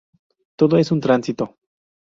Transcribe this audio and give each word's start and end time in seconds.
Todo 0.55 0.79
es 0.79 0.91
un 0.91 0.99
tránsito. 0.99 1.57